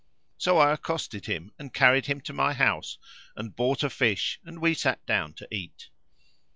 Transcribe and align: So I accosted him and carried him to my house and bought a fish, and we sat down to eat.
So 0.39 0.57
I 0.57 0.71
accosted 0.71 1.27
him 1.27 1.51
and 1.59 1.75
carried 1.75 2.07
him 2.07 2.21
to 2.21 2.33
my 2.33 2.53
house 2.53 2.97
and 3.35 3.55
bought 3.55 3.83
a 3.83 3.89
fish, 3.91 4.39
and 4.43 4.59
we 4.59 4.73
sat 4.73 5.05
down 5.05 5.35
to 5.35 5.47
eat. 5.53 5.89